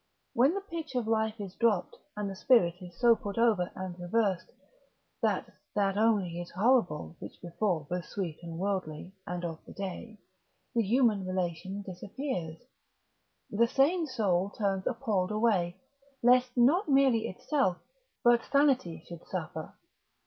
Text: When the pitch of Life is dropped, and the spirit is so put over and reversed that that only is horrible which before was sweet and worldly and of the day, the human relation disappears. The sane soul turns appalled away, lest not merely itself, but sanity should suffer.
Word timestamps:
When 0.33 0.55
the 0.55 0.61
pitch 0.61 0.95
of 0.95 1.05
Life 1.07 1.39
is 1.39 1.53
dropped, 1.53 1.95
and 2.17 2.27
the 2.27 2.35
spirit 2.35 2.73
is 2.81 2.97
so 2.99 3.15
put 3.15 3.37
over 3.37 3.71
and 3.75 3.99
reversed 3.99 4.51
that 5.21 5.53
that 5.75 5.95
only 5.95 6.39
is 6.41 6.49
horrible 6.49 7.15
which 7.19 7.39
before 7.39 7.85
was 7.87 8.07
sweet 8.07 8.39
and 8.41 8.57
worldly 8.57 9.13
and 9.27 9.45
of 9.45 9.59
the 9.67 9.73
day, 9.73 10.19
the 10.73 10.81
human 10.81 11.23
relation 11.27 11.83
disappears. 11.83 12.57
The 13.51 13.67
sane 13.67 14.07
soul 14.07 14.49
turns 14.49 14.87
appalled 14.87 15.29
away, 15.29 15.77
lest 16.23 16.57
not 16.57 16.89
merely 16.89 17.27
itself, 17.27 17.77
but 18.23 18.41
sanity 18.51 19.03
should 19.07 19.23
suffer. 19.27 19.75